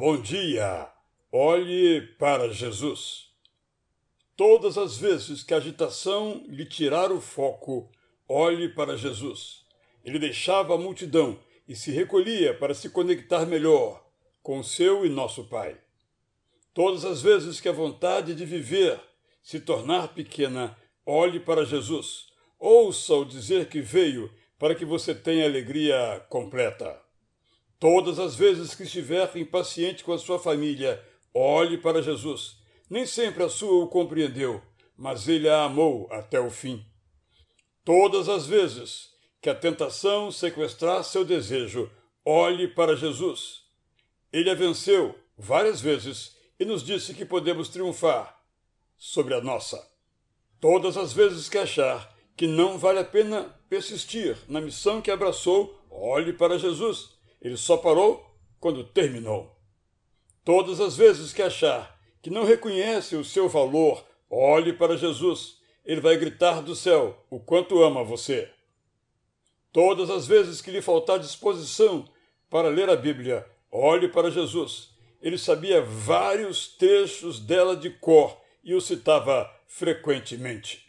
[0.00, 0.90] Bom dia!
[1.30, 3.26] Olhe para Jesus.
[4.34, 7.92] Todas as vezes que a agitação lhe tirar o foco,
[8.26, 9.62] olhe para Jesus.
[10.02, 14.02] Ele deixava a multidão e se recolhia para se conectar melhor
[14.42, 15.76] com seu e nosso Pai.
[16.72, 18.98] Todas as vezes que a vontade de viver
[19.42, 22.28] se tornar pequena, olhe para Jesus.
[22.58, 27.09] Ouça-o dizer que veio para que você tenha alegria completa.
[27.80, 31.02] Todas as vezes que estiver impaciente com a sua família,
[31.32, 32.58] olhe para Jesus.
[32.90, 34.60] Nem sempre a sua o compreendeu,
[34.98, 36.84] mas ele a amou até o fim.
[37.82, 39.08] Todas as vezes
[39.40, 41.90] que a tentação sequestrar seu desejo,
[42.22, 43.62] olhe para Jesus.
[44.30, 48.38] Ele a venceu várias vezes e nos disse que podemos triunfar
[48.98, 49.90] sobre a nossa.
[50.60, 55.82] Todas as vezes que achar que não vale a pena persistir na missão que abraçou,
[55.90, 58.24] olhe para Jesus ele só parou
[58.58, 59.56] quando terminou.
[60.44, 65.58] Todas as vezes que achar que não reconhece o seu valor, olhe para Jesus.
[65.84, 68.50] Ele vai gritar do céu o quanto ama você.
[69.72, 72.08] Todas as vezes que lhe faltar disposição
[72.50, 74.90] para ler a Bíblia, olhe para Jesus.
[75.22, 80.86] Ele sabia vários trechos dela de cor e o citava frequentemente.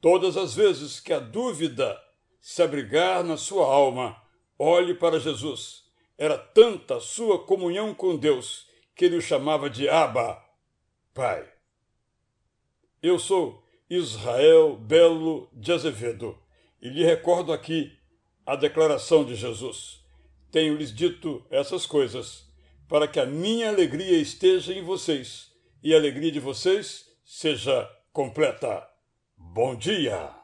[0.00, 2.00] Todas as vezes que a dúvida
[2.40, 4.16] se abrigar na sua alma,
[4.62, 5.84] Olhe para Jesus.
[6.18, 10.38] Era tanta a sua comunhão com Deus que ele o chamava de Abba,
[11.14, 11.50] Pai.
[13.02, 16.38] Eu sou Israel Belo de Azevedo
[16.78, 17.90] e lhe recordo aqui
[18.44, 20.04] a declaração de Jesus.
[20.50, 22.46] Tenho lhes dito essas coisas
[22.86, 25.50] para que a minha alegria esteja em vocês
[25.82, 28.86] e a alegria de vocês seja completa.
[29.38, 30.39] Bom dia!